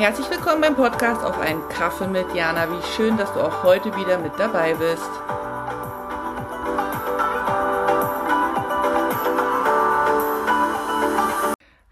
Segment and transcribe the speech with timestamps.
[0.00, 2.70] Herzlich willkommen beim Podcast auf einen Kaffee mit Jana.
[2.70, 5.10] Wie schön, dass du auch heute wieder mit dabei bist.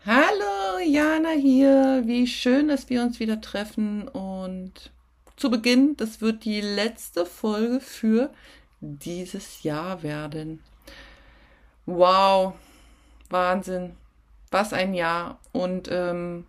[0.06, 2.00] Hallo Jana hier.
[2.06, 4.08] Wie schön, dass wir uns wieder treffen.
[4.08, 4.90] Und
[5.36, 8.30] zu Beginn, das wird die letzte Folge für
[8.80, 10.62] dieses Jahr werden.
[11.84, 12.54] Wow,
[13.28, 13.96] Wahnsinn.
[14.50, 15.38] Was ein Jahr.
[15.52, 16.46] Und ähm,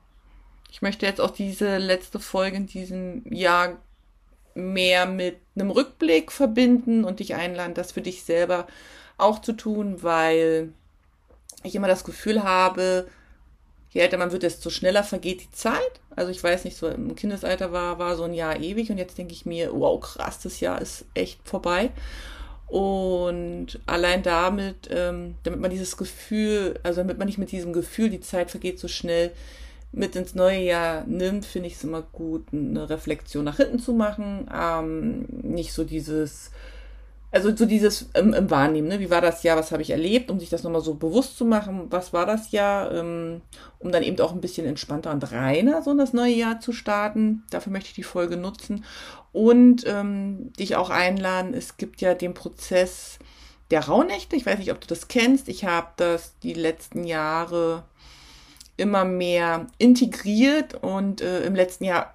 [0.72, 3.78] ich möchte jetzt auch diese letzte Folge in diesem Jahr
[4.54, 8.68] mehr mit einem Rückblick verbinden und dich einladen, das für dich selber
[9.18, 10.74] auch zu tun, weil
[11.64, 13.08] ich immer das Gefühl habe,
[13.92, 16.00] je älter man wird, desto schneller vergeht die Zeit.
[16.16, 19.18] Also ich weiß nicht, so im Kindesalter war, war so ein Jahr ewig und jetzt
[19.18, 21.92] denke ich mir, wow, krass, das Jahr ist echt vorbei.
[22.68, 28.12] Und allein damit, ähm, damit man dieses Gefühl, also damit man nicht mit diesem Gefühl,
[28.12, 29.32] die Zeit vergeht so schnell,
[29.92, 33.94] mit ins neue Jahr nimmt, finde ich es immer gut, eine Reflexion nach hinten zu
[33.94, 34.50] machen.
[34.54, 36.52] Ähm, nicht so dieses,
[37.32, 39.00] also so dieses im, im Wahrnehmen, ne?
[39.00, 41.46] wie war das Jahr, was habe ich erlebt, um sich das nochmal so bewusst zu
[41.46, 43.42] machen, was war das Jahr, ähm,
[43.80, 46.72] um dann eben auch ein bisschen entspannter und reiner so in das neue Jahr zu
[46.72, 47.44] starten.
[47.50, 48.86] Dafür möchte ich die Folge nutzen
[49.32, 51.56] und ähm, dich auch einladen.
[51.56, 53.18] Es gibt ja den Prozess
[53.72, 54.36] der Rauhnächte.
[54.36, 55.48] Ich weiß nicht, ob du das kennst.
[55.50, 57.84] Ich habe das die letzten Jahre
[58.80, 62.14] immer mehr integriert und äh, im letzten Jahr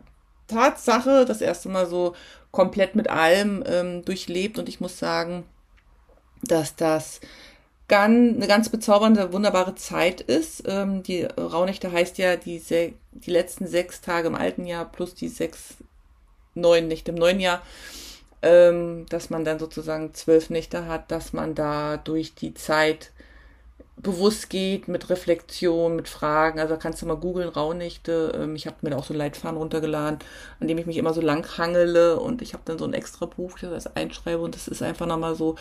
[0.48, 2.14] Tatsache das erste Mal so
[2.50, 5.44] komplett mit allem ähm, durchlebt und ich muss sagen,
[6.42, 7.20] dass das
[7.88, 10.62] ganz, eine ganz bezaubernde, wunderbare Zeit ist.
[10.66, 12.62] Ähm, die Rauhnächte heißt ja die,
[13.12, 15.74] die letzten sechs Tage im alten Jahr plus die sechs
[16.54, 17.62] neuen Nächte im neuen Jahr,
[18.42, 23.10] ähm, dass man dann sozusagen zwölf Nächte hat, dass man da durch die Zeit
[23.96, 26.58] bewusst geht, mit Reflexion, mit Fragen.
[26.58, 28.32] Also kannst du mal googeln, Rauhnächte.
[28.34, 30.18] Ähm, ich habe mir da auch so ein Leitfaden runtergeladen,
[30.60, 33.26] an dem ich mich immer so lang hangele und ich habe dann so ein extra
[33.26, 35.56] Buch, das ich einschreibe und das ist einfach nochmal so,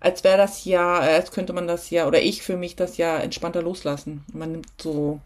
[0.00, 3.18] als wäre das ja, als könnte man das ja, oder ich für mich das ja
[3.18, 4.24] entspannter loslassen.
[4.32, 5.20] Man nimmt so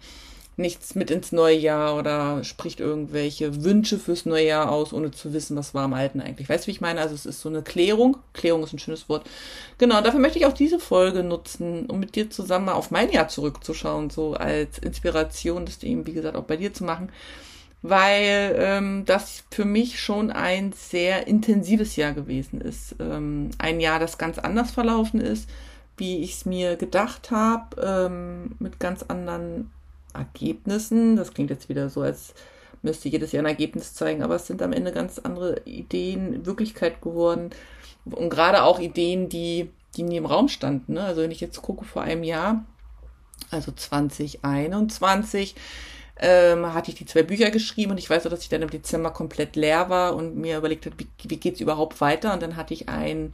[0.59, 5.33] nichts mit ins neue Jahr oder spricht irgendwelche Wünsche fürs neue Jahr aus, ohne zu
[5.33, 6.49] wissen, was war im Alten eigentlich.
[6.49, 7.01] Weißt du, wie ich meine?
[7.01, 8.19] Also es ist so eine Klärung.
[8.33, 9.29] Klärung ist ein schönes Wort.
[9.79, 13.11] Genau, dafür möchte ich auch diese Folge nutzen, um mit dir zusammen mal auf mein
[13.11, 17.13] Jahr zurückzuschauen, so als Inspiration, das eben, wie gesagt, auch bei dir zu machen.
[17.81, 22.97] Weil ähm, das für mich schon ein sehr intensives Jahr gewesen ist.
[22.99, 25.49] Ähm, ein Jahr, das ganz anders verlaufen ist,
[25.97, 29.71] wie ich es mir gedacht habe, ähm, mit ganz anderen
[30.15, 31.17] Ergebnissen.
[31.17, 32.35] Das klingt jetzt wieder so, als
[32.83, 37.01] müsste jedes Jahr ein Ergebnis zeigen, aber es sind am Ende ganz andere Ideen Wirklichkeit
[37.01, 37.51] geworden.
[38.05, 40.95] Und gerade auch Ideen, die, die nie im Raum standen.
[40.95, 41.03] Ne?
[41.03, 42.65] Also wenn ich jetzt gucke vor einem Jahr,
[43.51, 45.55] also 2021,
[46.21, 48.71] ähm, hatte ich die zwei Bücher geschrieben und ich weiß auch, dass ich dann im
[48.71, 52.33] Dezember komplett leer war und mir überlegt habe, wie, wie geht es überhaupt weiter.
[52.33, 53.33] Und dann hatte ich ein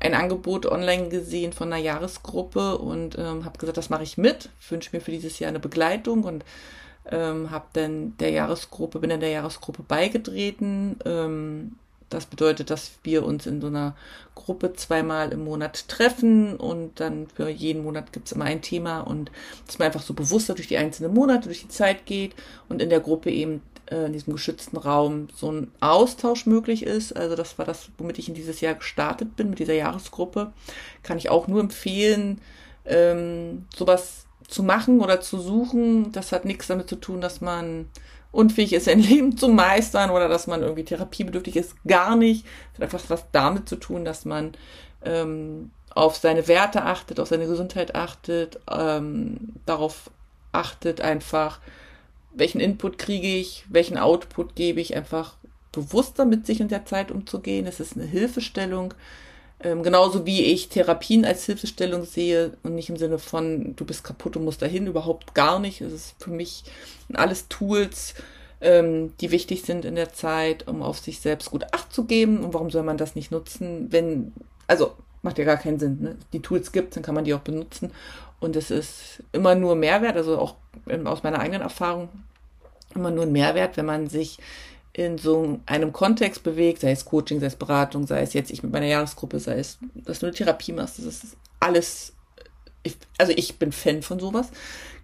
[0.00, 4.48] ein Angebot online gesehen von einer Jahresgruppe und ähm, habe gesagt, das mache ich mit,
[4.68, 6.44] wünsche mir für dieses Jahr eine Begleitung und
[7.10, 10.96] ähm, habe dann der Jahresgruppe, bin in der Jahresgruppe beigetreten.
[11.04, 11.76] Ähm,
[12.10, 13.94] das bedeutet, dass wir uns in so einer
[14.34, 19.30] Gruppe zweimal im Monat treffen und dann für jeden Monat gibt's immer ein Thema und
[19.66, 22.34] dass man einfach so bewusster durch die einzelnen Monate, durch die Zeit geht
[22.68, 27.16] und in der Gruppe eben äh, in diesem geschützten Raum so ein Austausch möglich ist.
[27.16, 30.52] Also das war das, womit ich in dieses Jahr gestartet bin, mit dieser Jahresgruppe.
[31.02, 32.40] Kann ich auch nur empfehlen,
[32.84, 36.12] ähm, sowas zu machen oder zu suchen.
[36.12, 37.88] Das hat nichts damit zu tun, dass man
[38.32, 41.74] unfähig ist, sein Leben zu meistern oder dass man irgendwie therapiebedürftig ist.
[41.86, 42.44] Gar nicht.
[42.72, 44.52] Das hat einfach was damit zu tun, dass man
[45.04, 50.10] ähm, auf seine Werte achtet, auf seine Gesundheit achtet, ähm, darauf
[50.52, 51.60] achtet einfach,
[52.38, 55.36] welchen Input kriege ich, welchen Output gebe ich, einfach
[55.72, 57.66] bewusster mit sich in der Zeit umzugehen.
[57.66, 58.94] Es ist eine Hilfestellung,
[59.60, 64.04] ähm, genauso wie ich Therapien als Hilfestellung sehe und nicht im Sinne von, du bist
[64.04, 65.80] kaputt und musst dahin, überhaupt gar nicht.
[65.80, 66.64] Es ist für mich
[67.12, 68.14] alles Tools,
[68.60, 72.44] ähm, die wichtig sind in der Zeit, um auf sich selbst gut Acht zu geben.
[72.44, 74.32] Und warum soll man das nicht nutzen, wenn,
[74.68, 74.92] also
[75.22, 75.98] macht ja gar keinen Sinn.
[76.00, 76.16] Ne?
[76.32, 77.90] Die Tools gibt, dann kann man die auch benutzen.
[78.40, 80.54] Und es ist immer nur Mehrwert, also auch
[81.04, 82.08] aus meiner eigenen Erfahrung,
[82.98, 84.38] immer nur ein Mehrwert, wenn man sich
[84.92, 88.62] in so einem Kontext bewegt, sei es Coaching, sei es Beratung, sei es jetzt ich
[88.62, 92.14] mit meiner Jahresgruppe, sei es, dass du eine Therapie machst, das ist alles,
[92.82, 94.50] ich, also ich bin Fan von sowas.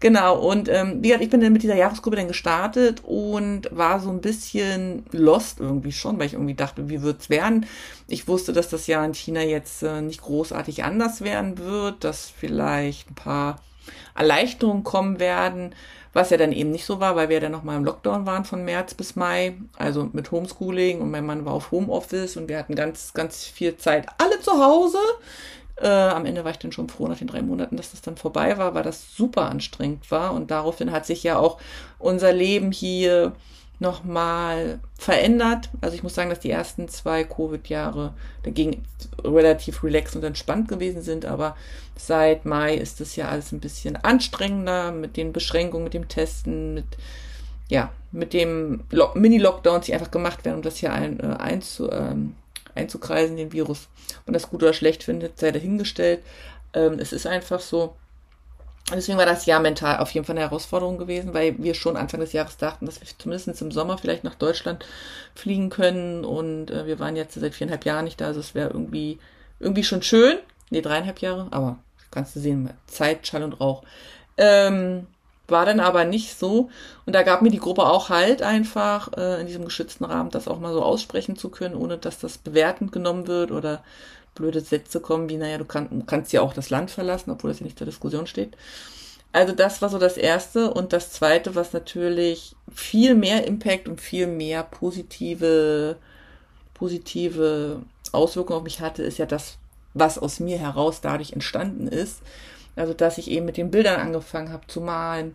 [0.00, 4.00] Genau, und ähm, wie gesagt, ich bin dann mit dieser Jahresgruppe dann gestartet und war
[4.00, 7.64] so ein bisschen lost irgendwie schon, weil ich irgendwie dachte, wie wird's werden?
[8.08, 12.28] Ich wusste, dass das Jahr in China jetzt äh, nicht großartig anders werden wird, dass
[12.28, 13.60] vielleicht ein paar
[14.14, 15.74] Erleichterungen kommen werden,
[16.12, 18.64] was ja dann eben nicht so war, weil wir dann nochmal im Lockdown waren von
[18.64, 22.74] März bis Mai, also mit Homeschooling und mein Mann war auf Homeoffice und wir hatten
[22.74, 24.98] ganz, ganz viel Zeit alle zu Hause.
[25.76, 28.16] Äh, am Ende war ich dann schon froh nach den drei Monaten, dass das dann
[28.16, 31.58] vorbei war, weil das super anstrengend war und daraufhin hat sich ja auch
[31.98, 33.32] unser Leben hier
[33.78, 35.70] nochmal verändert.
[35.80, 38.84] Also ich muss sagen, dass die ersten zwei Covid-Jahre dagegen
[39.22, 41.56] relativ relaxed und entspannt gewesen sind, aber
[41.96, 46.74] seit Mai ist das ja alles ein bisschen anstrengender mit den Beschränkungen, mit dem Testen,
[46.74, 46.86] mit
[47.68, 48.84] ja, mit dem
[49.14, 52.36] Mini-Lockdowns, die einfach gemacht werden, um das hier ein, äh, einzu, ähm,
[52.74, 53.88] einzukreisen, den Virus.
[54.26, 56.22] Und das gut oder schlecht findet, sei dahingestellt.
[56.72, 57.96] Ähm, es ist einfach so.
[58.92, 62.20] Deswegen war das Jahr mental auf jeden Fall eine Herausforderung gewesen, weil wir schon Anfang
[62.20, 64.84] des Jahres dachten, dass wir zumindest im Sommer vielleicht nach Deutschland
[65.34, 66.24] fliegen können.
[66.24, 68.26] Und äh, wir waren jetzt seit viereinhalb Jahren nicht da.
[68.26, 69.18] Also es wäre irgendwie,
[69.58, 70.36] irgendwie schon schön.
[70.68, 71.78] Nee, dreieinhalb Jahre, aber
[72.10, 73.84] kannst du sehen, Zeit, Schall und Rauch.
[74.36, 75.06] Ähm,
[75.48, 76.70] war dann aber nicht so.
[77.06, 80.48] Und da gab mir die Gruppe auch halt einfach, äh, in diesem geschützten Rahmen das
[80.48, 83.82] auch mal so aussprechen zu können, ohne dass das bewertend genommen wird oder
[84.34, 87.60] blöde Sätze kommen, wie, naja, du kann, kannst ja auch das Land verlassen, obwohl das
[87.60, 88.56] ja nicht zur Diskussion steht.
[89.32, 90.72] Also das war so das Erste.
[90.72, 95.96] Und das Zweite, was natürlich viel mehr Impact und viel mehr positive,
[96.72, 97.82] positive
[98.12, 99.58] Auswirkungen auf mich hatte, ist ja das,
[99.92, 102.20] was aus mir heraus dadurch entstanden ist.
[102.76, 105.34] Also dass ich eben mit den Bildern angefangen habe zu malen,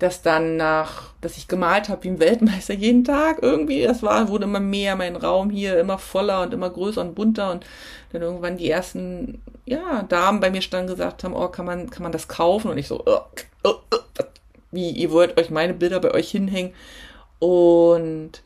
[0.00, 3.82] dass dann nach, dass ich gemalt habe wie ein Weltmeister jeden Tag irgendwie.
[3.82, 7.52] Das war, wurde immer mehr, mein Raum hier immer voller und immer größer und bunter
[7.52, 7.66] und
[8.12, 12.02] dann irgendwann die ersten, ja, Damen bei mir standen gesagt haben, oh, kann man, kann
[12.02, 12.70] man das kaufen?
[12.70, 13.20] Und ich so, oh,
[13.62, 14.24] oh, oh,
[14.70, 16.72] wie, ihr wollt euch meine Bilder bei euch hinhängen?
[17.38, 18.42] Und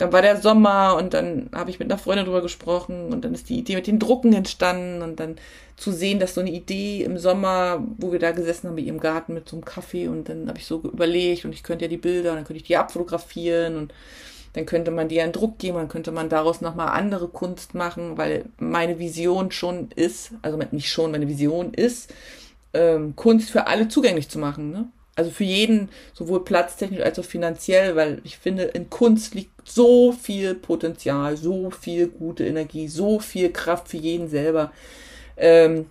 [0.00, 3.34] dann war der Sommer und dann habe ich mit einer Freundin drüber gesprochen und dann
[3.34, 5.36] ist die Idee mit den Drucken entstanden und dann
[5.76, 8.98] zu sehen, dass so eine Idee im Sommer, wo wir da gesessen haben bei ihrem
[8.98, 11.88] Garten mit so einem Kaffee und dann habe ich so überlegt und ich könnte ja
[11.90, 13.92] die Bilder und dann könnte ich die abfotografieren und
[14.54, 18.16] dann könnte man die einen Druck geben, dann könnte man daraus nochmal andere Kunst machen,
[18.16, 22.12] weil meine Vision schon ist, also nicht schon, meine Vision ist,
[22.72, 24.70] ähm, Kunst für alle zugänglich zu machen.
[24.70, 24.88] Ne?
[25.20, 30.12] Also für jeden, sowohl platztechnisch als auch finanziell, weil ich finde, in Kunst liegt so
[30.12, 34.72] viel Potenzial, so viel gute Energie, so viel Kraft für jeden selber,
[35.36, 35.90] ähm,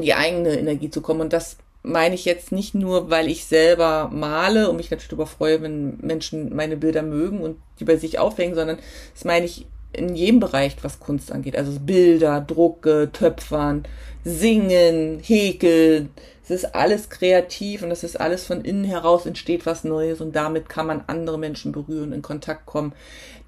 [0.00, 1.20] die eigene Energie zu kommen.
[1.20, 5.26] Und das meine ich jetzt nicht nur, weil ich selber male und mich natürlich darüber
[5.26, 8.78] freue, wenn Menschen meine Bilder mögen und die bei sich aufhängen, sondern
[9.12, 9.66] das meine ich
[9.96, 11.56] in jedem Bereich, was Kunst angeht.
[11.56, 13.84] Also Bilder, Drucke, Töpfern,
[14.24, 16.10] Singen, Häkeln,
[16.48, 20.36] es ist alles kreativ und es ist alles von innen heraus entsteht was Neues und
[20.36, 22.92] damit kann man andere Menschen berühren, in Kontakt kommen,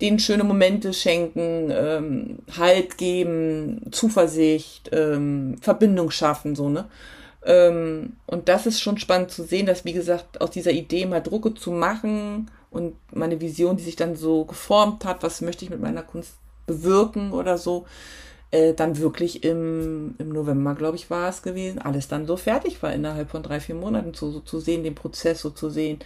[0.00, 6.86] denen schöne Momente schenken, ähm, Halt geben, Zuversicht, ähm, Verbindung schaffen, so, ne?
[7.44, 11.20] Ähm, und das ist schon spannend zu sehen, dass, wie gesagt, aus dieser Idee mal
[11.20, 15.70] Drucke zu machen und meine Vision, die sich dann so geformt hat, was möchte ich
[15.70, 16.34] mit meiner Kunst
[16.66, 17.86] bewirken oder so,
[18.50, 22.82] äh, dann wirklich im, im November, glaube ich, war es gewesen, alles dann so fertig
[22.82, 25.98] war innerhalb von drei, vier Monaten zu, so zu sehen, den Prozess so zu sehen.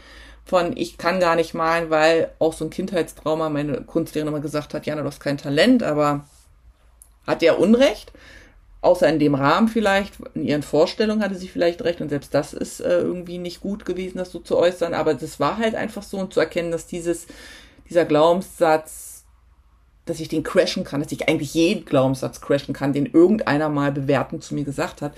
[0.44, 4.74] Von ich kann gar nicht malen, weil auch so ein Kindheitstrauma meine Kunstlehrerin immer gesagt
[4.74, 6.26] hat, Jana, du hast kein Talent, aber
[7.26, 8.12] hat er Unrecht?
[8.82, 12.52] Außer in dem Rahmen vielleicht, in ihren Vorstellungen hatte sie vielleicht recht und selbst das
[12.52, 16.02] ist äh, irgendwie nicht gut gewesen, das so zu äußern, aber das war halt einfach
[16.02, 17.28] so und zu erkennen, dass dieses,
[17.88, 19.22] dieser Glaubenssatz,
[20.04, 23.92] dass ich den crashen kann, dass ich eigentlich jeden Glaubenssatz crashen kann, den irgendeiner mal
[23.92, 25.12] bewertend zu mir gesagt hat.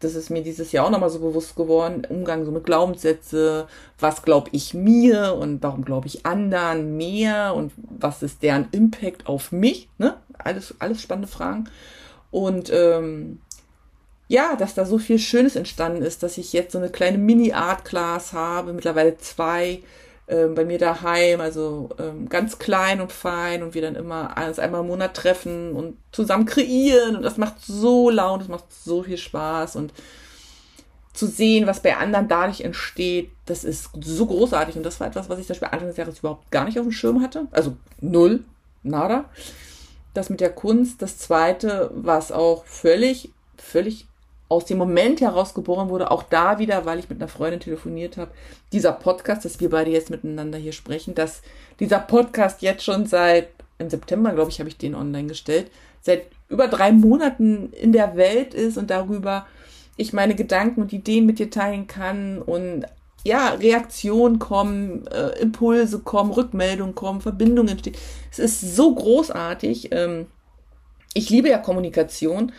[0.00, 2.06] Das ist mir dieses Jahr auch nochmal so bewusst geworden.
[2.08, 3.66] Umgang so mit Glaubenssätze,
[3.98, 9.26] was glaube ich mir und warum glaube ich anderen mehr und was ist deren Impact
[9.26, 9.90] auf mich?
[9.98, 10.16] Ne?
[10.38, 11.68] Alles, alles spannende Fragen.
[12.30, 13.40] Und ähm,
[14.28, 18.32] ja, dass da so viel Schönes entstanden ist, dass ich jetzt so eine kleine Mini-Art-Class
[18.32, 19.82] habe, mittlerweile zwei,
[20.28, 24.60] ähm, bei mir daheim, also ähm, ganz klein und fein und wir dann immer alles
[24.60, 29.02] einmal im Monat treffen und zusammen kreieren und das macht so Laune, das macht so
[29.02, 29.92] viel Spaß und
[31.12, 35.28] zu sehen, was bei anderen dadurch entsteht, das ist so großartig und das war etwas,
[35.28, 37.76] was ich zum Beispiel Anfang des Jahres überhaupt gar nicht auf dem Schirm hatte, also
[38.00, 38.44] null,
[38.84, 39.24] nada.
[40.14, 44.06] Das mit der Kunst, das zweite, was auch völlig, völlig
[44.48, 48.16] aus dem Moment heraus geboren wurde, auch da wieder, weil ich mit einer Freundin telefoniert
[48.16, 48.32] habe,
[48.72, 51.42] dieser Podcast, dass wir beide jetzt miteinander hier sprechen, dass
[51.78, 53.48] dieser Podcast jetzt schon seit,
[53.78, 58.16] im September, glaube ich, habe ich den online gestellt, seit über drei Monaten in der
[58.16, 59.46] Welt ist und darüber
[59.96, 62.86] ich meine Gedanken und Ideen mit dir teilen kann und
[63.24, 67.96] ja, Reaktionen kommen, äh, Impulse kommen, Rückmeldungen kommen, Verbindungen entstehen.
[68.30, 69.92] Es ist so großartig.
[69.92, 70.26] Ähm,
[71.12, 72.52] ich liebe ja Kommunikation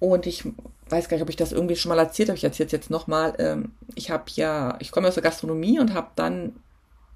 [0.00, 0.44] und ich
[0.88, 2.36] weiß gar nicht, ob ich das irgendwie schon mal erzählt habe.
[2.36, 3.34] Ich erzähle es jetzt nochmal.
[3.38, 6.56] Ähm, ich habe ja, ich komme aus der Gastronomie und habe dann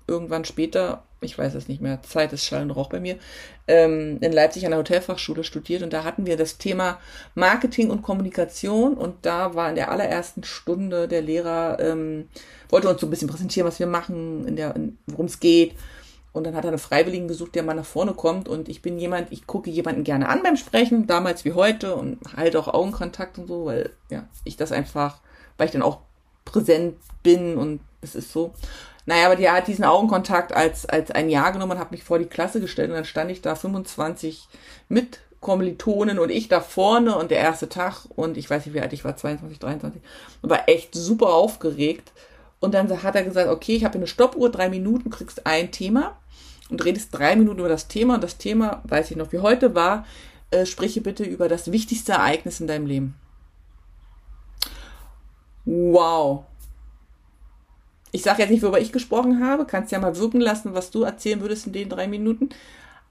[0.06, 3.16] irgendwann später, ich weiß es nicht mehr, Zeit ist Schall und Rauch bei mir,
[3.68, 6.98] ähm, in Leipzig an der Hotelfachschule studiert und da hatten wir das Thema
[7.34, 12.28] Marketing und Kommunikation und da war in der allerersten Stunde der Lehrer, ähm,
[12.68, 14.74] wollte uns so ein bisschen präsentieren, was wir machen, in der,
[15.06, 15.74] worum es geht.
[16.32, 18.48] Und dann hat er einen Freiwilligen gesucht, der mal nach vorne kommt.
[18.48, 22.18] Und ich bin jemand, ich gucke jemanden gerne an beim Sprechen, damals wie heute, und
[22.34, 25.20] halte auch Augenkontakt und so, weil ja, ich das einfach,
[25.58, 25.98] weil ich dann auch
[26.44, 28.52] präsent bin und es ist so.
[29.06, 32.18] Naja, aber die hat diesen Augenkontakt als, als ein Jahr genommen und hat mich vor
[32.18, 34.48] die Klasse gestellt und dann stand ich da 25
[34.88, 38.80] mit Kommilitonen und ich da vorne und der erste Tag und ich weiß nicht, wie
[38.80, 40.00] alt ich war, 22, 23
[40.40, 42.12] und war echt super aufgeregt.
[42.60, 46.16] Und dann hat er gesagt, okay, ich habe eine Stoppuhr, drei Minuten, kriegst ein Thema
[46.70, 48.14] und redest drei Minuten über das Thema.
[48.14, 50.06] Und das Thema, weiß ich noch wie heute, war,
[50.52, 53.16] äh, spreche bitte über das wichtigste Ereignis in deinem Leben.
[55.64, 56.44] Wow.
[58.12, 61.02] Ich sage jetzt nicht, worüber ich gesprochen habe, kannst ja mal wirken lassen, was du
[61.02, 62.50] erzählen würdest in den drei Minuten.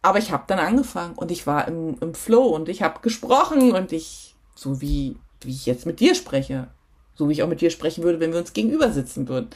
[0.04, 3.72] Aber ich habe dann angefangen und ich war im, im Flow und ich habe gesprochen
[3.72, 6.68] und ich, so wie, wie ich jetzt mit dir spreche,
[7.16, 9.50] so wie ich auch mit dir sprechen würde, wenn wir uns gegenüber sitzen würden.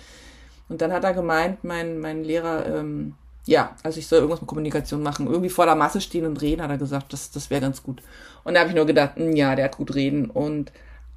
[0.67, 3.13] Und dann hat er gemeint, mein, mein Lehrer, ähm,
[3.45, 5.27] ja, also ich soll irgendwas mit Kommunikation machen.
[5.27, 8.01] Irgendwie vor der Masse stehen und reden, hat er gesagt, das, das wäre ganz gut.
[8.43, 10.29] Und da habe ich nur gedacht, mh, hm, ja, der hat gut reden.
[10.29, 10.71] Und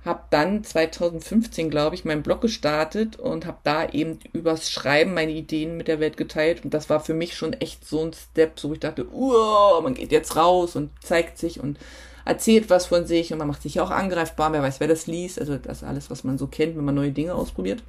[0.04, 5.32] habe dann 2015, glaube ich, meinen Blog gestartet und habe da eben übers Schreiben meine
[5.32, 6.64] Ideen mit der Welt geteilt.
[6.64, 9.94] Und das war für mich schon echt so ein Step, so ich dachte, uh, man
[9.94, 11.78] geht jetzt raus und zeigt sich und
[12.24, 14.52] erzählt was von sich und man macht sich auch angreifbar.
[14.52, 15.40] Wer weiß, wer das liest.
[15.40, 17.82] Also das alles, was man so kennt, wenn man neue Dinge ausprobiert.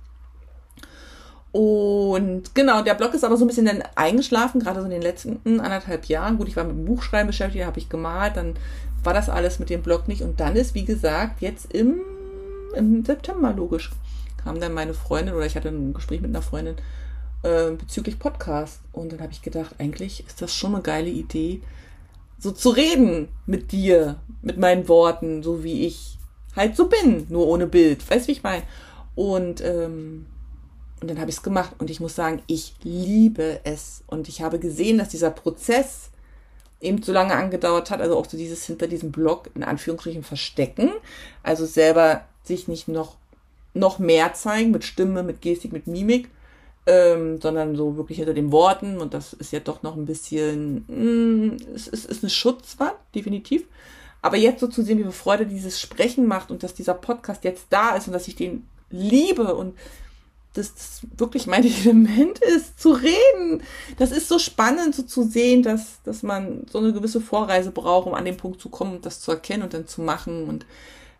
[1.51, 5.01] Und genau, der Blog ist aber so ein bisschen dann eingeschlafen, gerade so in den
[5.01, 6.37] letzten anderthalb Jahren.
[6.37, 8.55] Gut, ich war mit dem Buchschreiben beschäftigt, habe ich gemalt, dann
[9.03, 10.21] war das alles mit dem Blog nicht.
[10.21, 12.01] Und dann ist, wie gesagt, jetzt im,
[12.75, 13.91] im September logisch,
[14.43, 16.75] kam dann meine Freundin oder ich hatte ein Gespräch mit einer Freundin
[17.43, 18.81] äh, bezüglich Podcast.
[18.91, 21.61] Und dann habe ich gedacht, eigentlich ist das schon eine geile Idee,
[22.37, 26.17] so zu reden mit dir, mit meinen Worten, so wie ich
[26.55, 28.09] halt so bin, nur ohne Bild.
[28.09, 28.63] Weißt du, wie ich meine?
[29.15, 30.25] Und, ähm,
[31.01, 34.03] und dann habe ich es gemacht und ich muss sagen, ich liebe es.
[34.07, 36.09] Und ich habe gesehen, dass dieser Prozess
[36.81, 40.91] eben so lange angedauert hat, also auch so dieses hinter diesem Blog in Anführungsstrichen verstecken,
[41.43, 43.15] also selber sich nicht noch,
[43.73, 46.29] noch mehr zeigen mit Stimme, mit Gestik, mit Mimik,
[46.85, 48.99] ähm, sondern so wirklich hinter den Worten.
[48.99, 52.95] Und das ist ja doch noch ein bisschen, mh, mm, es ist, ist eine Schutzwand,
[53.13, 53.65] definitiv.
[54.21, 57.43] Aber jetzt so zu sehen, wie viel Freude dieses Sprechen macht und dass dieser Podcast
[57.43, 59.75] jetzt da ist und dass ich den liebe und
[60.53, 63.63] dass das wirklich mein Element ist, zu reden.
[63.97, 68.07] Das ist so spannend, so zu sehen, dass, dass man so eine gewisse Vorreise braucht,
[68.07, 70.47] um an den Punkt zu kommen, das zu erkennen und dann zu machen.
[70.47, 70.65] Und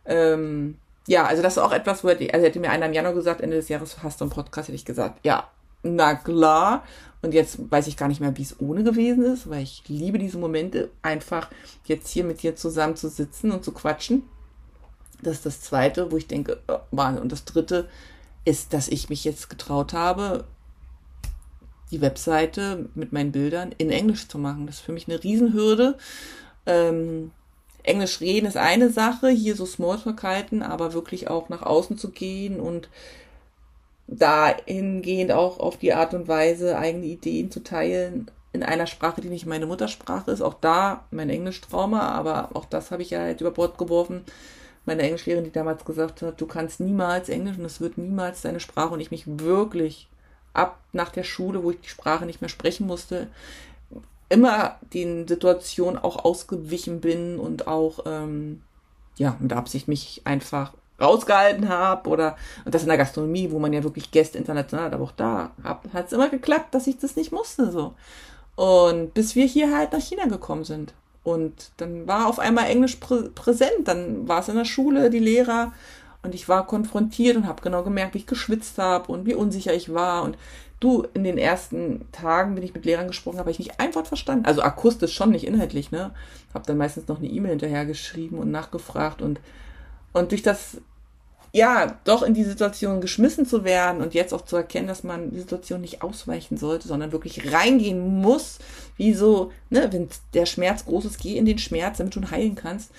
[0.06, 3.14] ähm, ja, also das ist auch etwas, wo er, also hätte mir einer im Januar
[3.14, 5.50] gesagt, Ende des Jahres hast du einen Podcast, hätte ich gesagt, ja,
[5.84, 6.84] na klar.
[7.22, 10.20] Und jetzt weiß ich gar nicht mehr, wie es ohne gewesen ist, weil ich liebe
[10.20, 11.50] diese Momente, einfach
[11.86, 14.24] jetzt hier mit dir zusammen zu sitzen und zu quatschen.
[15.22, 17.22] Das ist das Zweite, wo ich denke, oh, Wahnsinn.
[17.22, 17.90] Und das Dritte
[18.46, 20.46] ist, dass ich mich jetzt getraut habe,
[21.92, 24.68] die Webseite mit meinen Bildern in Englisch zu machen.
[24.68, 25.98] Das ist für mich eine Riesenhürde.
[26.66, 27.32] Ähm,
[27.84, 32.12] Englisch reden ist eine Sache, hier so Smalltalk halten, aber wirklich auch nach außen zu
[32.12, 32.90] gehen und
[34.08, 39.30] dahingehend auch auf die Art und Weise eigene Ideen zu teilen in einer Sprache, die
[39.30, 40.42] nicht meine Muttersprache ist.
[40.42, 44.24] Auch da mein Englischtrauma, aber auch das habe ich ja halt über Bord geworfen.
[44.90, 48.60] Meine Englischlehrerin, die damals gesagt hat, du kannst niemals Englisch und es wird niemals deine
[48.60, 50.10] Sprache und ich mich wirklich
[50.52, 53.28] ab nach der Schule, wo ich die Sprache nicht mehr sprechen musste,
[54.30, 58.64] immer den Situationen auch ausgewichen bin und auch ähm,
[59.20, 63.74] ja mit Absicht mich einfach rausgehalten habe oder und das in der Gastronomie, wo man
[63.74, 67.16] ja wirklich Gäste international hat, aber auch da hat es immer geklappt, dass ich das
[67.16, 67.94] nicht musste so.
[68.56, 70.96] Und bis wir hier halt nach China gekommen sind.
[71.24, 75.20] Und dann war auf einmal Englisch prä präsent, dann war es in der Schule, die
[75.20, 75.74] Lehrer
[76.24, 79.74] und ich war konfrontiert und habe genau gemerkt, wie ich geschwitzt habe und wie unsicher
[79.74, 80.38] ich war und
[80.80, 83.94] du in den ersten Tagen, wenn ich mit Lehrern gesprochen habe, habe ich nicht ein
[83.96, 84.46] Wort verstanden.
[84.46, 86.12] Also akustisch schon, nicht inhaltlich, ne?
[86.54, 89.40] Habe dann meistens noch eine E-Mail hinterher geschrieben und nachgefragt und
[90.12, 90.78] und durch das
[91.52, 95.32] ja, doch in die Situation geschmissen zu werden und jetzt auch zu erkennen, dass man
[95.32, 98.60] die Situation nicht ausweichen sollte, sondern wirklich reingehen muss,
[98.98, 102.32] wie so, ne, wenn der Schmerz groß ist, geh in den Schmerz, damit du ihn
[102.32, 102.92] heilen kannst.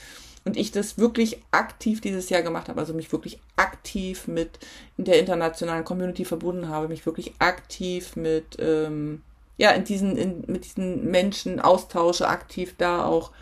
[0.45, 4.59] Und ich das wirklich aktiv dieses Jahr gemacht habe, also mich wirklich aktiv mit
[4.97, 9.23] der internationalen Community verbunden habe, mich wirklich aktiv mit, ähm,
[9.59, 13.33] ja, in diesen, in, mit diesen Menschen austausche, aktiv da auch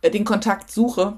[0.00, 1.14] äh, den Kontakt suche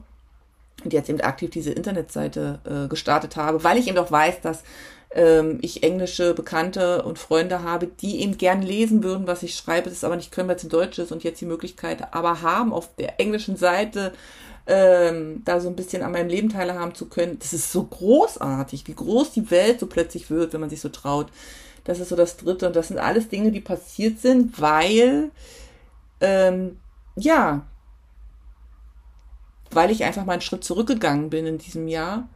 [0.85, 4.63] und jetzt eben aktiv diese Internetseite äh, gestartet habe, weil ich eben auch weiß, dass
[5.11, 9.89] ähm, ich englische Bekannte und Freunde habe, die eben gern lesen würden, was ich schreibe,
[9.89, 12.73] das aber nicht können, weil es in Deutsch ist und jetzt die Möglichkeit aber haben,
[12.73, 14.13] auf der englischen Seite
[14.67, 17.39] ähm, da so ein bisschen an meinem Leben teilhaben zu können.
[17.39, 20.89] Das ist so großartig, wie groß die Welt so plötzlich wird, wenn man sich so
[20.89, 21.29] traut.
[21.85, 22.67] Das ist so das Dritte.
[22.67, 25.31] Und das sind alles Dinge, die passiert sind, weil,
[26.21, 26.79] ähm,
[27.15, 27.65] ja,
[29.71, 32.29] weil ich einfach mal einen Schritt zurückgegangen bin in diesem Jahr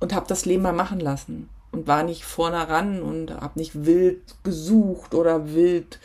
[0.00, 3.84] und habe das Leben mal machen lassen und war nicht vorne ran und habe nicht
[3.84, 5.98] wild gesucht oder wild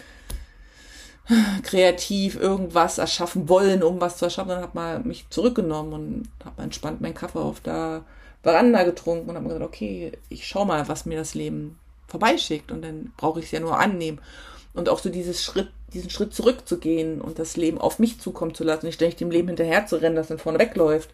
[1.63, 6.63] kreativ irgendwas erschaffen wollen, um was zu erschaffen, dann habe mal mich zurückgenommen und habe
[6.63, 8.03] entspannt meinen Kaffee auf der
[8.41, 12.81] Veranda getrunken und habe gesagt, okay, ich schau mal, was mir das Leben vorbeischickt und
[12.83, 14.19] dann brauche ich es ja nur annehmen
[14.73, 18.63] und auch so dieses Schritt, diesen Schritt zurückzugehen und das Leben auf mich zukommen zu
[18.63, 21.09] lassen, nicht ständig dem Leben hinterher zu rennen, das dann vorne wegläuft,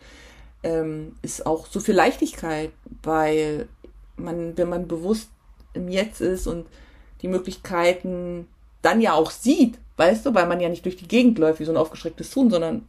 [0.64, 2.72] ähm, ist auch so viel Leichtigkeit,
[3.04, 3.68] weil
[4.16, 5.30] man, wenn man bewusst
[5.74, 6.68] im Jetzt ist und
[7.22, 8.48] die Möglichkeiten
[8.82, 11.66] dann ja auch sieht, weißt du, weil man ja nicht durch die Gegend läuft wie
[11.66, 12.88] so ein aufgeschrecktes Huhn, sondern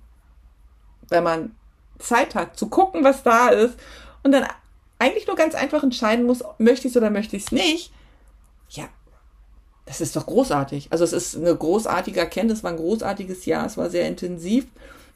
[1.09, 1.55] weil man
[1.99, 3.75] Zeit hat zu gucken, was da ist
[4.23, 4.47] und dann
[4.99, 7.93] eigentlich nur ganz einfach entscheiden muss, möchte ich es oder möchte ich es nicht.
[8.69, 8.89] Ja,
[9.91, 10.87] das ist doch großartig.
[10.91, 14.67] Also es ist eine großartige Erkenntnis, war ein großartiges Jahr, es war sehr intensiv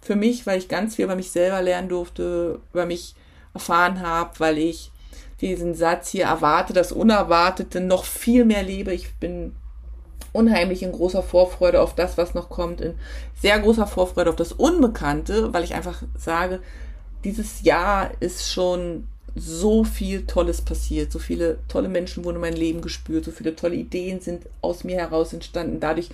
[0.00, 3.14] für mich, weil ich ganz viel über mich selber lernen durfte, über mich
[3.54, 4.90] erfahren habe, weil ich
[5.40, 8.92] diesen Satz hier erwarte, das Unerwartete noch viel mehr lebe.
[8.92, 9.54] Ich bin
[10.32, 12.94] unheimlich in großer Vorfreude auf das, was noch kommt, in
[13.40, 16.58] sehr großer Vorfreude auf das Unbekannte, weil ich einfach sage,
[17.22, 22.56] dieses Jahr ist schon so viel Tolles passiert, so viele tolle Menschen wurden in mein
[22.56, 26.08] Leben gespürt, so viele tolle Ideen sind aus mir heraus entstanden, dadurch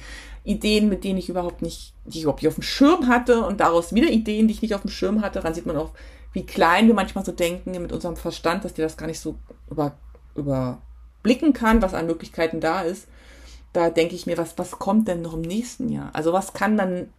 [0.44, 3.60] Ideen, mit denen ich überhaupt nicht, die ich überhaupt nicht auf dem Schirm hatte und
[3.60, 5.38] daraus wieder Ideen, die ich nicht auf dem Schirm hatte.
[5.38, 5.90] Daran sieht man auch,
[6.32, 9.36] wie klein wir manchmal so denken mit unserem Verstand, dass dir das gar nicht so
[9.70, 9.98] über,
[10.34, 13.06] überblicken kann, was an Möglichkeiten da ist
[13.72, 16.10] da denke ich mir, was, was kommt denn noch im nächsten Jahr?
[16.12, 17.12] Also was kann dann,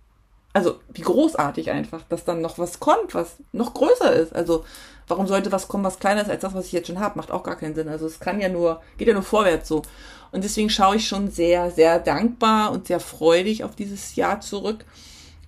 [0.53, 4.35] also wie großartig einfach, dass dann noch was kommt, was noch größer ist.
[4.35, 4.65] Also
[5.11, 7.17] warum sollte was kommen, was kleiner ist als das, was ich jetzt schon habe?
[7.17, 7.89] Macht auch gar keinen Sinn.
[7.89, 9.83] Also es kann ja nur, geht ja nur vorwärts so.
[10.31, 14.85] Und deswegen schaue ich schon sehr, sehr dankbar und sehr freudig auf dieses Jahr zurück.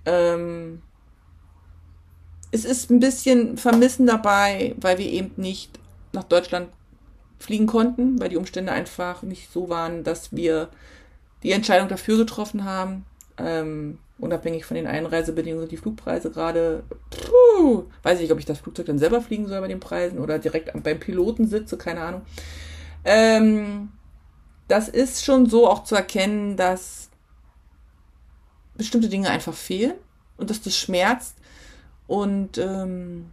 [0.04, 0.82] Ähm,
[2.52, 5.80] es ist ein bisschen Vermissen dabei, weil wir eben nicht
[6.12, 6.68] nach Deutschland
[7.38, 10.68] fliegen konnten, weil die Umstände einfach nicht so waren, dass wir
[11.42, 13.06] die Entscheidung dafür getroffen haben.
[13.38, 16.84] Ähm, unabhängig von den Einreisebedingungen sind die Flugpreise gerade,
[18.02, 20.38] weiß ich nicht, ob ich das Flugzeug dann selber fliegen soll bei den Preisen oder
[20.38, 22.22] direkt beim Piloten sitze, keine Ahnung.
[23.04, 23.92] Ähm,
[24.68, 27.10] das ist schon so auch zu erkennen, dass
[28.76, 29.94] bestimmte Dinge einfach fehlen
[30.36, 31.36] und dass das schmerzt
[32.06, 33.30] und ähm,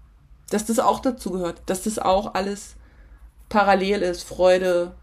[0.50, 2.76] dass das auch dazu gehört, dass das auch alles
[3.50, 4.96] parallel ist, Freude,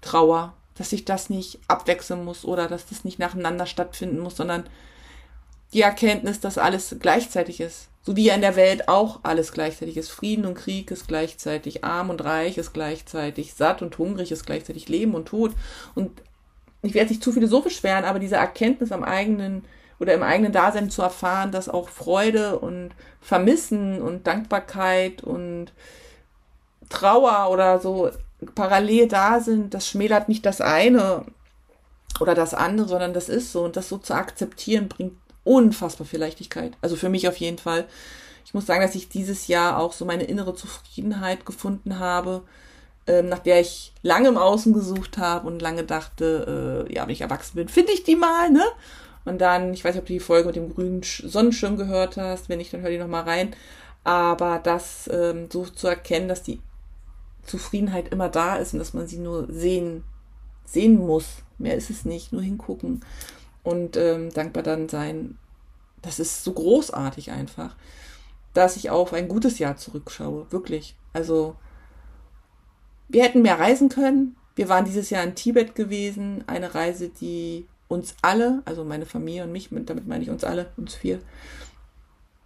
[0.00, 4.64] Trauer, dass sich das nicht abwechseln muss oder dass das nicht nacheinander stattfinden muss, sondern
[5.72, 7.88] die Erkenntnis, dass alles gleichzeitig ist.
[8.02, 10.10] So wie in der Welt auch alles gleichzeitig ist.
[10.10, 14.88] Frieden und Krieg ist gleichzeitig, arm und reich ist gleichzeitig, satt und hungrig ist gleichzeitig,
[14.88, 15.52] Leben und Tod.
[15.94, 16.22] Und
[16.82, 19.64] ich werde nicht zu philosophisch werden, aber diese Erkenntnis am eigenen
[19.98, 25.72] oder im eigenen Dasein zu erfahren, dass auch Freude und Vermissen und Dankbarkeit und
[26.88, 28.10] Trauer oder so
[28.54, 31.26] parallel da sind, das schmälert nicht das eine
[32.18, 33.62] oder das andere, sondern das ist so.
[33.62, 35.12] Und das so zu akzeptieren, bringt
[35.50, 36.76] unfassbar viel Leichtigkeit.
[36.80, 37.86] Also für mich auf jeden Fall.
[38.44, 42.42] Ich muss sagen, dass ich dieses Jahr auch so meine innere Zufriedenheit gefunden habe,
[43.08, 47.12] ähm, nach der ich lange im Außen gesucht habe und lange dachte, äh, ja, wenn
[47.12, 48.62] ich erwachsen bin, finde ich die mal, ne?
[49.24, 52.48] Und dann, ich weiß nicht, ob du die Folge mit dem grünen Sonnenschirm gehört hast.
[52.48, 53.54] Wenn nicht, dann hör die nochmal rein.
[54.04, 56.60] Aber das ähm, so zu erkennen, dass die
[57.44, 60.04] Zufriedenheit immer da ist und dass man sie nur sehen,
[60.64, 61.42] sehen muss.
[61.58, 63.02] Mehr ist es nicht, nur hingucken
[63.62, 65.38] und ähm, dankbar dann sein.
[66.02, 67.76] Das ist so großartig einfach,
[68.54, 70.96] dass ich auf ein gutes Jahr zurückschaue, wirklich.
[71.12, 71.56] Also
[73.08, 74.36] wir hätten mehr reisen können.
[74.56, 79.44] Wir waren dieses Jahr in Tibet gewesen, eine Reise, die uns alle, also meine Familie
[79.44, 81.20] und mich, damit meine ich uns alle, uns vier,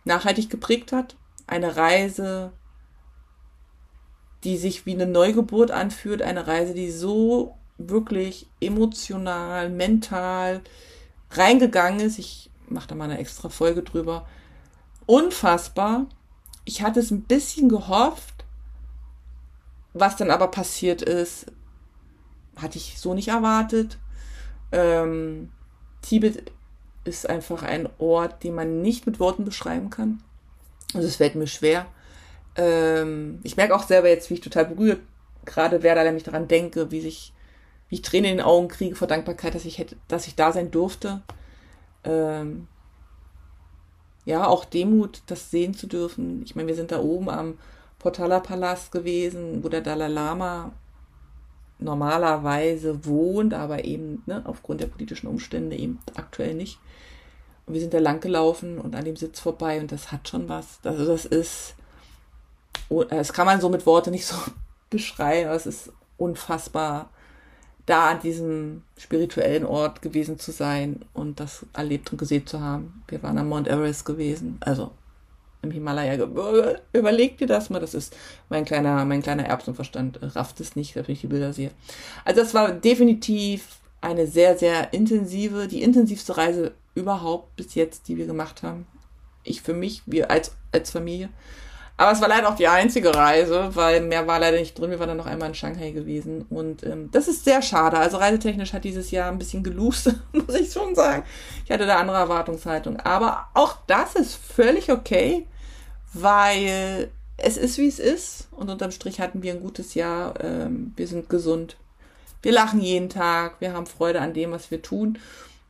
[0.04, 1.16] nachhaltig geprägt hat.
[1.46, 2.52] Eine Reise,
[4.42, 10.62] die sich wie eine Neugeburt anfühlt, eine Reise, die so wirklich emotional, mental
[11.38, 12.18] reingegangen ist.
[12.18, 14.26] Ich mache da mal eine extra Folge drüber.
[15.06, 16.06] Unfassbar.
[16.64, 18.44] Ich hatte es ein bisschen gehofft.
[19.92, 21.46] Was dann aber passiert ist,
[22.56, 23.98] hatte ich so nicht erwartet.
[24.72, 25.52] Ähm,
[26.02, 26.50] Tibet
[27.04, 30.22] ist einfach ein Ort, den man nicht mit Worten beschreiben kann.
[30.94, 31.86] Also es fällt mir schwer.
[32.56, 35.00] Ähm, ich merke auch selber jetzt, wie ich total berührt
[35.44, 37.32] gerade werde, wenn ich daran denke, wie sich,
[37.94, 40.50] wie ich Tränen in den Augen kriege vor Dankbarkeit, dass ich hätte, dass ich da
[40.50, 41.22] sein durfte.
[42.02, 42.66] Ähm,
[44.24, 46.42] ja, auch Demut, das sehen zu dürfen.
[46.42, 47.56] Ich meine, wir sind da oben am
[48.00, 50.72] Portala Palast gewesen, wo der Dalai Lama
[51.78, 56.80] normalerweise wohnt, aber eben ne, aufgrund der politischen Umstände eben aktuell nicht.
[57.66, 60.48] Und wir sind da lang gelaufen und an dem Sitz vorbei und das hat schon
[60.48, 60.80] was.
[60.82, 61.76] Also das ist,
[62.88, 64.34] oh, das kann man so mit Worten nicht so
[64.90, 67.10] beschreiben, aber es ist unfassbar,
[67.86, 73.02] da an diesem spirituellen Ort gewesen zu sein und das erlebt und gesehen zu haben.
[73.08, 74.90] Wir waren am Mount Everest gewesen, also
[75.62, 76.80] im Himalaya-Gebirge.
[76.92, 78.16] Überleg dir das mal, das ist
[78.48, 81.72] mein kleiner, mein kleiner Erbsenverstand rafft es nicht, wenn ich die Bilder sehe.
[82.24, 88.16] Also das war definitiv eine sehr, sehr intensive, die intensivste Reise überhaupt bis jetzt, die
[88.16, 88.86] wir gemacht haben.
[89.42, 91.28] Ich für mich, wir als, als Familie.
[91.96, 94.90] Aber es war leider auch die einzige Reise, weil mehr war leider nicht drin.
[94.90, 96.44] Wir waren dann noch einmal in Shanghai gewesen.
[96.50, 97.98] Und ähm, das ist sehr schade.
[97.98, 101.22] Also reisetechnisch hat dieses Jahr ein bisschen gelust, muss ich schon sagen.
[101.64, 102.98] Ich hatte da andere Erwartungshaltung.
[102.98, 105.46] Aber auch das ist völlig okay,
[106.12, 108.48] weil es ist, wie es ist.
[108.50, 110.34] Und unterm Strich hatten wir ein gutes Jahr.
[110.42, 111.76] Ähm, wir sind gesund.
[112.42, 113.60] Wir lachen jeden Tag.
[113.60, 115.20] Wir haben Freude an dem, was wir tun.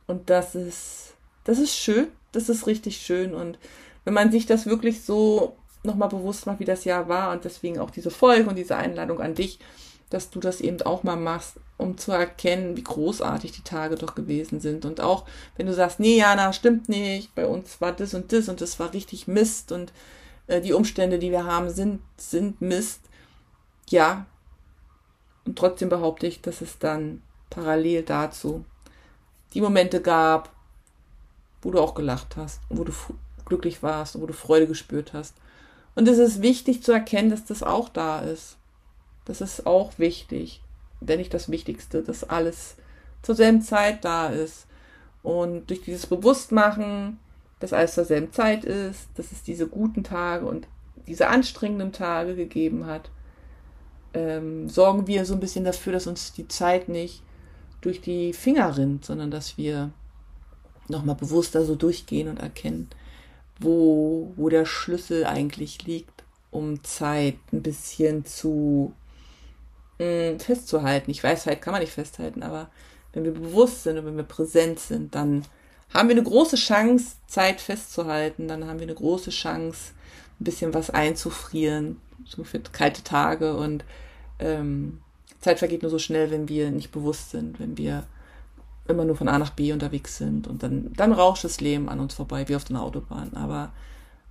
[0.07, 2.07] Und das ist, das ist schön.
[2.31, 3.35] Das ist richtig schön.
[3.35, 3.59] Und
[4.05, 7.79] wenn man sich das wirklich so nochmal bewusst macht, wie das Jahr war und deswegen
[7.79, 9.59] auch diese Folge und diese Einladung an dich,
[10.09, 14.15] dass du das eben auch mal machst, um zu erkennen, wie großartig die Tage doch
[14.15, 14.85] gewesen sind.
[14.85, 15.25] Und auch
[15.57, 18.79] wenn du sagst, nee, Jana, stimmt nicht, bei uns war das und das und das
[18.79, 19.91] war richtig Mist und
[20.47, 23.01] äh, die Umstände, die wir haben, sind, sind Mist.
[23.89, 24.25] Ja.
[25.45, 28.65] Und trotzdem behaupte ich, dass es dann parallel dazu
[29.53, 30.53] die Momente gab,
[31.61, 32.91] wo du auch gelacht hast, wo du
[33.45, 35.35] glücklich warst wo du Freude gespürt hast.
[35.95, 38.57] Und es ist wichtig zu erkennen, dass das auch da ist.
[39.23, 40.61] Das ist auch wichtig,
[40.99, 42.75] wenn nicht das Wichtigste, dass alles
[43.21, 44.67] zur selben Zeit da ist.
[45.23, 47.19] Und durch dieses Bewusstmachen,
[47.59, 50.67] dass alles zur selben Zeit ist, dass es diese guten Tage und
[51.07, 53.09] diese anstrengenden Tage gegeben hat,
[54.13, 57.23] ähm, sorgen wir so ein bisschen dafür, dass uns die Zeit nicht
[57.81, 59.91] durch die Finger rinnt, sondern dass wir
[60.87, 62.89] nochmal bewusster so durchgehen und erkennen,
[63.59, 68.93] wo, wo der Schlüssel eigentlich liegt, um Zeit ein bisschen zu
[69.99, 71.11] mh, mm, festzuhalten.
[71.11, 72.69] Ich weiß, Zeit kann man nicht festhalten, aber
[73.13, 75.45] wenn wir bewusst sind und wenn wir präsent sind, dann
[75.93, 78.47] haben wir eine große Chance, Zeit festzuhalten.
[78.47, 79.93] Dann haben wir eine große Chance,
[80.39, 83.55] ein bisschen was einzufrieren, so für kalte Tage.
[83.55, 83.85] Und
[84.39, 85.01] ähm,
[85.39, 88.05] Zeit vergeht nur so schnell, wenn wir nicht bewusst sind, wenn wir
[88.87, 91.99] immer nur von A nach B unterwegs sind und dann, dann rauscht das Leben an
[91.99, 93.33] uns vorbei, wie auf der Autobahn.
[93.33, 93.71] Aber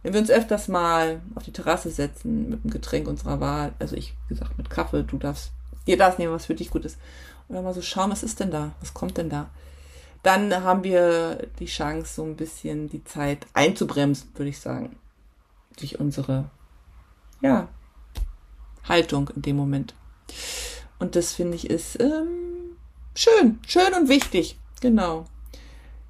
[0.02, 3.96] wenn wir uns öfters mal auf die Terrasse setzen mit einem Getränk unserer Wahl, also
[3.96, 5.52] ich, wie gesagt, mit Kaffee, du darfst
[5.86, 6.98] dir das nehmen, was für dich gut ist,
[7.48, 9.50] und dann mal so schauen, was ist denn da, was kommt denn da,
[10.22, 14.96] dann haben wir die Chance, so ein bisschen die Zeit einzubremsen, würde ich sagen,
[15.78, 16.50] durch unsere,
[17.40, 17.68] ja,
[18.84, 19.94] Haltung in dem Moment.
[20.98, 22.43] Und das finde ich ist ähm,
[23.14, 24.59] schön, schön und wichtig.
[24.81, 25.24] Genau.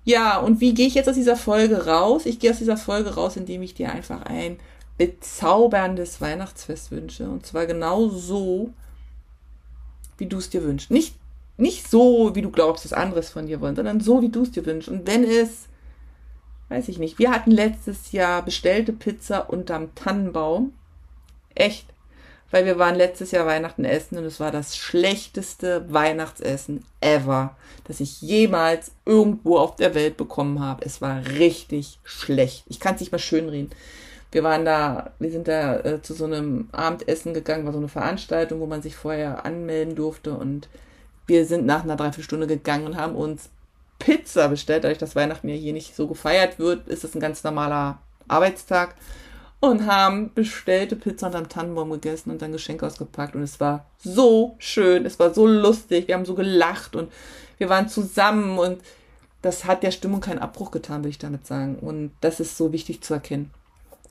[0.05, 2.27] Ja, und wie gehe ich jetzt aus dieser Folge raus?
[2.27, 4.59] Ich gehe aus dieser Folge raus, indem ich dir einfach ein
[4.99, 7.29] bezauberndes Weihnachtsfest wünsche.
[7.29, 8.71] Und zwar genau so,
[10.19, 10.91] wie du es dir wünschst.
[10.91, 11.17] Nicht,
[11.57, 14.43] nicht so, wie du glaubst, dass andere es von dir wollen, sondern so, wie du
[14.43, 14.91] es dir wünschst.
[14.91, 15.69] Und wenn es,
[16.69, 20.75] weiß ich nicht, wir hatten letztes Jahr bestellte Pizza unterm Tannenbaum.
[21.55, 21.94] Echt
[22.55, 27.99] weil wir waren letztes Jahr Weihnachten essen und es war das schlechteste Weihnachtsessen ever, das
[27.99, 30.87] ich jemals irgendwo auf der Welt bekommen habe.
[30.87, 32.63] Es war richtig schlecht.
[32.69, 33.71] Ich kann es nicht mal schön reden.
[34.31, 37.89] Wir waren da, wir sind da äh, zu so einem Abendessen gegangen, war so eine
[37.89, 40.69] Veranstaltung, wo man sich vorher anmelden durfte und
[41.27, 43.51] wir sind nach einer Dreiviertelstunde gegangen und haben uns
[43.99, 47.43] Pizza bestellt, dadurch, dass Weihnachten ja hier nicht so gefeiert wird, ist es ein ganz
[47.43, 48.95] normaler Arbeitstag
[49.71, 53.35] und haben bestellte Pizza unterm Tannenbaum gegessen und dann Geschenke ausgepackt.
[53.35, 57.13] Und es war so schön, es war so lustig, wir haben so gelacht und
[57.59, 58.83] wir waren zusammen und
[59.43, 61.77] das hat der Stimmung keinen Abbruch getan, würde ich damit sagen.
[61.77, 63.51] Und das ist so wichtig zu erkennen.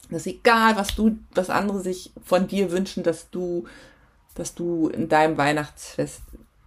[0.09, 3.65] Dass egal, was du, was andere sich von dir wünschen, dass du,
[4.35, 6.21] dass du in deinem Weihnachtsfest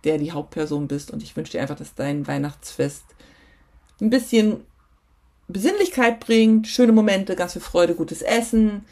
[0.06, 1.10] der die Hauptperson bist.
[1.10, 3.04] Und ich wünsche dir einfach, dass dein Weihnachtsfest
[4.00, 4.64] ein bisschen
[5.48, 8.84] Besinnlichkeit bringt, schöne Momente, ganz viel Freude, gutes Essen,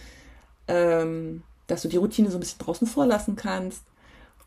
[0.69, 3.83] ähm, dass du die Routine so ein bisschen draußen vorlassen kannst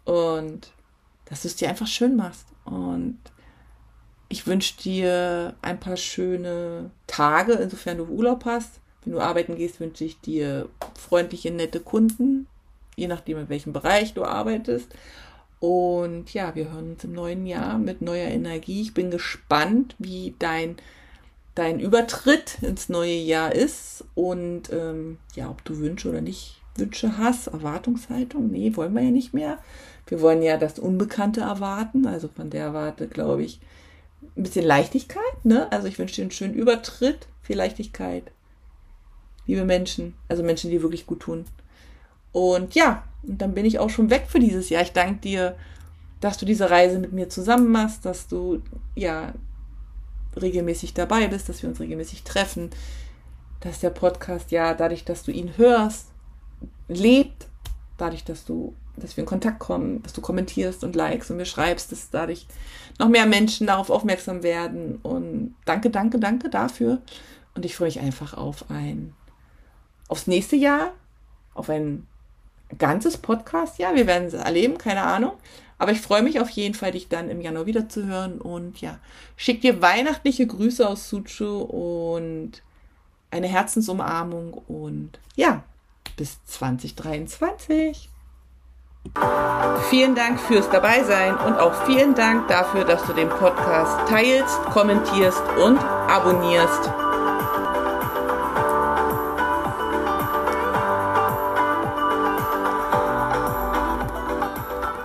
[0.05, 0.71] und
[1.25, 2.47] dass du es dir einfach schön machst.
[2.65, 3.19] Und
[4.29, 8.79] ich wünsche dir ein paar schöne Tage, insofern du Urlaub hast.
[9.03, 12.47] Wenn du arbeiten gehst, wünsche ich dir freundliche, nette Kunden,
[12.95, 14.93] je nachdem, in welchem Bereich du arbeitest.
[15.59, 18.81] Und ja, wir hören uns im neuen Jahr mit neuer Energie.
[18.81, 20.75] Ich bin gespannt, wie dein,
[21.57, 27.17] dein Übertritt ins neue Jahr ist und ähm, ja, ob du Wünsche oder nicht Wünsche
[27.17, 28.51] hast, Erwartungshaltung.
[28.51, 29.57] Nee, wollen wir ja nicht mehr.
[30.05, 32.05] Wir wollen ja das Unbekannte erwarten.
[32.05, 33.59] Also von der Warte, glaube ich,
[34.35, 35.43] ein bisschen Leichtigkeit.
[35.45, 35.71] Ne?
[35.71, 38.31] Also ich wünsche dir einen schönen Übertritt, viel Leichtigkeit.
[39.47, 41.45] Liebe Menschen, also Menschen, die wirklich gut tun.
[42.31, 44.83] Und ja, und dann bin ich auch schon weg für dieses Jahr.
[44.83, 45.55] Ich danke dir,
[46.19, 48.61] dass du diese Reise mit mir zusammen machst, dass du
[48.95, 49.33] ja
[50.38, 52.69] regelmäßig dabei bist, dass wir uns regelmäßig treffen,
[53.60, 56.08] dass der Podcast ja dadurch, dass du ihn hörst,
[56.88, 57.47] lebt,
[57.97, 61.45] dadurch, dass du, dass wir in Kontakt kommen, dass du kommentierst und likest und mir
[61.45, 62.47] schreibst, dass dadurch
[63.00, 65.00] noch mehr Menschen darauf aufmerksam werden.
[65.04, 67.02] Und danke, danke, danke dafür.
[67.56, 69.13] Und ich freue mich einfach auf ein,
[70.08, 70.93] aufs nächste Jahr,
[71.54, 72.08] auf ein
[72.77, 73.80] ganzes Podcast.
[73.80, 75.34] Ja, wir werden es erleben, keine Ahnung.
[75.80, 78.41] Aber ich freue mich auf jeden Fall, dich dann im Januar wieder zu hören.
[78.41, 78.99] Und ja,
[79.36, 82.63] schick dir weihnachtliche Grüße aus Suchu und
[83.30, 84.53] eine Herzensumarmung.
[84.53, 85.63] Und ja,
[86.15, 88.10] bis 2023.
[89.89, 95.41] Vielen Dank fürs Dabeisein und auch vielen Dank dafür, dass du den Podcast teilst, kommentierst
[95.63, 97.06] und abonnierst.